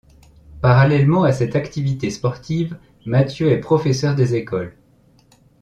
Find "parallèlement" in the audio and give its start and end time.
0.61-1.21